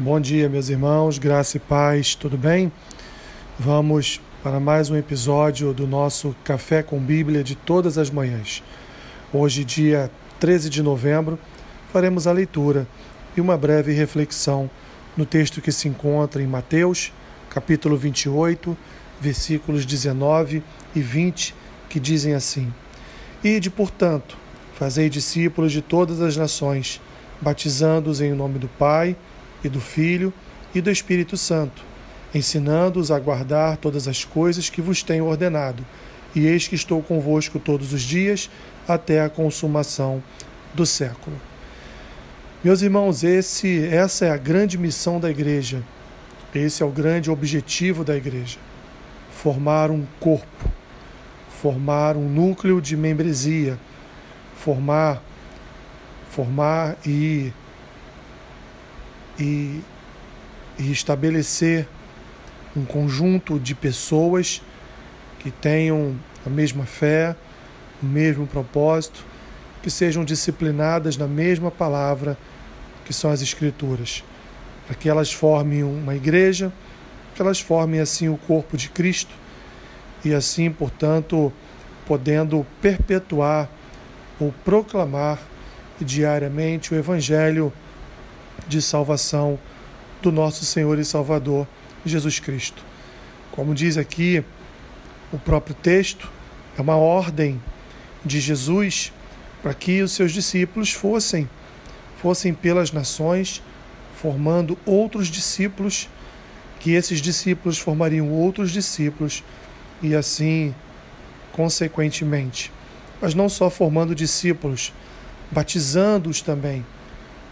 Bom 0.00 0.20
dia, 0.20 0.48
meus 0.48 0.68
irmãos, 0.68 1.18
graça 1.18 1.56
e 1.56 1.60
paz, 1.60 2.14
tudo 2.14 2.38
bem? 2.38 2.70
Vamos 3.58 4.20
para 4.44 4.60
mais 4.60 4.88
um 4.90 4.96
episódio 4.96 5.74
do 5.74 5.88
nosso 5.88 6.36
Café 6.44 6.84
com 6.84 7.00
Bíblia 7.00 7.42
de 7.42 7.56
todas 7.56 7.98
as 7.98 8.08
manhãs. 8.08 8.62
Hoje, 9.32 9.64
dia 9.64 10.08
13 10.38 10.70
de 10.70 10.84
novembro, 10.84 11.36
faremos 11.92 12.28
a 12.28 12.32
leitura 12.32 12.86
e 13.36 13.40
uma 13.40 13.56
breve 13.56 13.92
reflexão 13.92 14.70
no 15.16 15.26
texto 15.26 15.60
que 15.60 15.72
se 15.72 15.88
encontra 15.88 16.40
em 16.40 16.46
Mateus, 16.46 17.12
capítulo 17.50 17.96
28, 17.96 18.78
versículos 19.20 19.84
19 19.84 20.62
e 20.94 21.00
20, 21.00 21.56
que 21.88 21.98
dizem 21.98 22.34
assim: 22.34 22.72
Ide, 23.42 23.68
portanto, 23.68 24.36
fazei 24.74 25.10
discípulos 25.10 25.72
de 25.72 25.82
todas 25.82 26.20
as 26.20 26.36
nações, 26.36 27.00
batizando-os 27.40 28.20
em 28.20 28.32
nome 28.32 28.60
do 28.60 28.68
Pai 28.68 29.16
e 29.62 29.68
do 29.68 29.80
Filho 29.80 30.32
e 30.74 30.80
do 30.80 30.90
Espírito 30.90 31.36
Santo, 31.36 31.82
ensinando-os 32.34 33.10
a 33.10 33.18
guardar 33.18 33.76
todas 33.76 34.06
as 34.06 34.24
coisas 34.24 34.68
que 34.68 34.80
vos 34.80 35.02
tenho 35.02 35.26
ordenado. 35.26 35.84
E 36.34 36.46
eis 36.46 36.68
que 36.68 36.74
estou 36.74 37.02
convosco 37.02 37.58
todos 37.58 37.92
os 37.92 38.02
dias 38.02 38.50
até 38.86 39.22
a 39.22 39.28
consumação 39.28 40.22
do 40.74 40.84
século. 40.84 41.36
Meus 42.62 42.82
irmãos, 42.82 43.24
esse, 43.24 43.86
essa 43.86 44.26
é 44.26 44.30
a 44.30 44.36
grande 44.36 44.76
missão 44.76 45.18
da 45.18 45.30
igreja. 45.30 45.82
Esse 46.54 46.82
é 46.82 46.86
o 46.86 46.90
grande 46.90 47.30
objetivo 47.30 48.04
da 48.04 48.16
igreja: 48.16 48.58
formar 49.30 49.90
um 49.90 50.04
corpo, 50.18 50.70
formar 51.48 52.16
um 52.16 52.28
núcleo 52.28 52.80
de 52.80 52.96
membresia, 52.96 53.78
formar, 54.56 55.22
formar 56.30 56.96
e 57.06 57.52
e, 59.38 59.80
e 60.78 60.90
estabelecer 60.90 61.86
um 62.76 62.84
conjunto 62.84 63.58
de 63.58 63.74
pessoas 63.74 64.62
que 65.38 65.50
tenham 65.50 66.16
a 66.44 66.50
mesma 66.50 66.84
fé, 66.84 67.36
o 68.02 68.06
mesmo 68.06 68.46
propósito, 68.46 69.24
que 69.82 69.90
sejam 69.90 70.24
disciplinadas 70.24 71.16
na 71.16 71.26
mesma 71.26 71.70
palavra 71.70 72.36
que 73.04 73.12
são 73.12 73.30
as 73.30 73.40
Escrituras, 73.40 74.22
para 74.86 74.94
que 74.94 75.08
elas 75.08 75.32
formem 75.32 75.82
uma 75.82 76.14
igreja, 76.14 76.72
que 77.34 77.40
elas 77.40 77.60
formem 77.60 78.00
assim 78.00 78.28
o 78.28 78.36
corpo 78.36 78.76
de 78.76 78.88
Cristo 78.90 79.34
e 80.24 80.34
assim, 80.34 80.70
portanto, 80.70 81.52
podendo 82.06 82.66
perpetuar 82.82 83.68
ou 84.40 84.52
proclamar 84.64 85.38
diariamente 86.00 86.92
o 86.92 86.96
Evangelho 86.96 87.72
de 88.68 88.82
salvação 88.82 89.58
do 90.22 90.30
nosso 90.30 90.64
Senhor 90.64 90.98
e 90.98 91.04
Salvador 91.04 91.66
Jesus 92.04 92.38
Cristo. 92.38 92.84
Como 93.52 93.74
diz 93.74 93.96
aqui 93.96 94.44
o 95.32 95.38
próprio 95.38 95.74
texto, 95.74 96.30
é 96.76 96.80
uma 96.80 96.96
ordem 96.96 97.60
de 98.24 98.40
Jesus 98.40 99.12
para 99.62 99.74
que 99.74 100.02
os 100.02 100.12
seus 100.12 100.32
discípulos 100.32 100.92
fossem 100.92 101.48
fossem 102.20 102.52
pelas 102.52 102.90
nações 102.90 103.62
formando 104.16 104.76
outros 104.84 105.28
discípulos, 105.28 106.08
que 106.80 106.92
esses 106.92 107.20
discípulos 107.20 107.78
formariam 107.78 108.30
outros 108.30 108.72
discípulos 108.72 109.44
e 110.02 110.14
assim 110.14 110.74
consequentemente, 111.52 112.72
mas 113.20 113.34
não 113.34 113.48
só 113.48 113.70
formando 113.70 114.14
discípulos, 114.14 114.92
batizando-os 115.50 116.40
também 116.40 116.84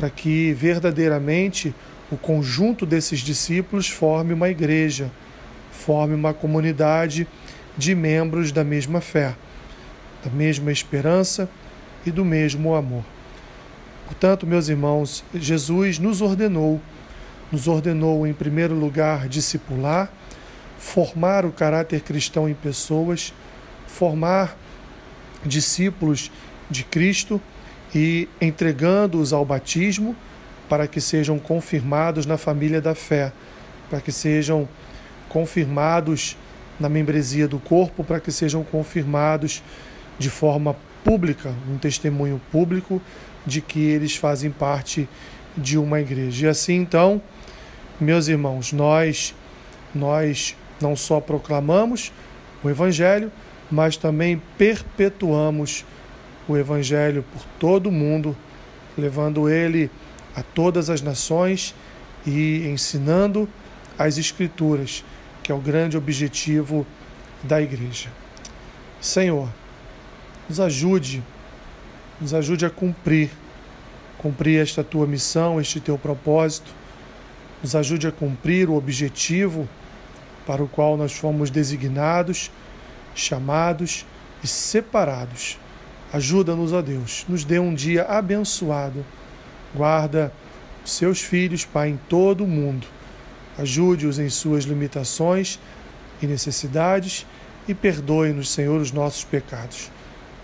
para 0.00 0.08
que 0.08 0.54
verdadeiramente 0.54 1.74
o 2.10 2.16
conjunto 2.16 2.86
desses 2.86 3.20
discípulos 3.20 3.86
forme 3.86 4.32
uma 4.32 4.48
igreja, 4.48 5.10
forme 5.70 6.14
uma 6.14 6.32
comunidade 6.32 7.28
de 7.76 7.94
membros 7.94 8.50
da 8.50 8.64
mesma 8.64 9.02
fé, 9.02 9.36
da 10.24 10.30
mesma 10.30 10.72
esperança 10.72 11.50
e 12.06 12.10
do 12.10 12.24
mesmo 12.24 12.74
amor. 12.74 13.04
Portanto, 14.06 14.46
meus 14.46 14.70
irmãos, 14.70 15.22
Jesus 15.34 15.98
nos 15.98 16.22
ordenou, 16.22 16.80
nos 17.52 17.68
ordenou 17.68 18.26
em 18.26 18.32
primeiro 18.32 18.74
lugar 18.74 19.28
discipular, 19.28 20.10
formar 20.78 21.44
o 21.44 21.52
caráter 21.52 22.00
cristão 22.00 22.48
em 22.48 22.54
pessoas, 22.54 23.34
formar 23.86 24.56
discípulos 25.44 26.32
de 26.70 26.84
Cristo 26.84 27.38
e 27.94 28.28
entregando-os 28.40 29.32
ao 29.32 29.44
batismo 29.44 30.14
para 30.68 30.86
que 30.86 31.00
sejam 31.00 31.38
confirmados 31.38 32.26
na 32.26 32.36
família 32.36 32.80
da 32.80 32.94
fé, 32.94 33.32
para 33.88 34.00
que 34.00 34.12
sejam 34.12 34.68
confirmados 35.28 36.36
na 36.78 36.88
membresia 36.88 37.48
do 37.48 37.58
corpo, 37.58 38.04
para 38.04 38.20
que 38.20 38.30
sejam 38.30 38.62
confirmados 38.62 39.62
de 40.18 40.30
forma 40.30 40.76
pública, 41.04 41.52
um 41.68 41.78
testemunho 41.78 42.40
público 42.52 43.02
de 43.44 43.60
que 43.60 43.80
eles 43.80 44.16
fazem 44.16 44.50
parte 44.50 45.08
de 45.56 45.76
uma 45.76 46.00
igreja. 46.00 46.46
E 46.46 46.48
assim 46.48 46.74
então, 46.74 47.20
meus 48.00 48.28
irmãos, 48.28 48.72
nós 48.72 49.34
nós 49.94 50.56
não 50.80 50.94
só 50.94 51.20
proclamamos 51.20 52.12
o 52.62 52.70
evangelho, 52.70 53.30
mas 53.70 53.96
também 53.96 54.40
perpetuamos 54.56 55.84
o 56.50 56.58
Evangelho 56.58 57.24
por 57.32 57.42
todo 57.58 57.88
o 57.88 57.92
mundo, 57.92 58.36
levando 58.96 59.48
ele 59.48 59.90
a 60.34 60.42
todas 60.42 60.90
as 60.90 61.00
nações 61.00 61.74
e 62.26 62.66
ensinando 62.66 63.48
as 63.98 64.18
Escrituras, 64.18 65.04
que 65.42 65.52
é 65.52 65.54
o 65.54 65.58
grande 65.58 65.96
objetivo 65.96 66.86
da 67.42 67.60
igreja. 67.60 68.10
Senhor, 69.00 69.48
nos 70.48 70.60
ajude, 70.60 71.22
nos 72.20 72.34
ajude 72.34 72.66
a 72.66 72.70
cumprir, 72.70 73.30
cumprir 74.18 74.60
esta 74.60 74.82
tua 74.82 75.06
missão, 75.06 75.60
este 75.60 75.80
teu 75.80 75.96
propósito, 75.96 76.70
nos 77.62 77.74
ajude 77.76 78.06
a 78.06 78.12
cumprir 78.12 78.68
o 78.68 78.74
objetivo 78.74 79.68
para 80.46 80.62
o 80.62 80.68
qual 80.68 80.96
nós 80.96 81.12
fomos 81.12 81.50
designados, 81.50 82.50
chamados 83.14 84.04
e 84.42 84.46
separados 84.46 85.58
Ajuda-nos, 86.12 86.72
ó 86.72 86.82
Deus, 86.82 87.24
nos 87.28 87.44
dê 87.44 87.58
um 87.58 87.72
dia 87.72 88.04
abençoado. 88.04 89.04
Guarda 89.74 90.32
seus 90.84 91.20
filhos, 91.20 91.64
Pai, 91.64 91.90
em 91.90 92.00
todo 92.08 92.44
o 92.44 92.48
mundo. 92.48 92.86
Ajude-os 93.56 94.18
em 94.18 94.28
suas 94.28 94.64
limitações 94.64 95.58
e 96.20 96.26
necessidades 96.26 97.26
e 97.68 97.74
perdoe-nos, 97.74 98.50
Senhor, 98.50 98.80
os 98.80 98.90
nossos 98.90 99.24
pecados. 99.24 99.90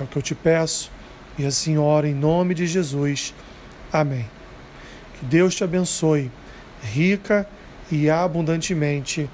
É 0.00 0.02
o 0.02 0.06
que 0.06 0.16
eu 0.16 0.22
te 0.22 0.34
peço 0.34 0.90
e 1.38 1.46
assim 1.46 1.78
oro 1.78 2.06
em 2.06 2.14
nome 2.14 2.54
de 2.54 2.66
Jesus. 2.66 3.34
Amém. 3.92 4.26
Que 5.18 5.26
Deus 5.26 5.54
te 5.54 5.62
abençoe 5.62 6.30
rica 6.82 7.48
e 7.90 8.10
abundantemente. 8.10 9.30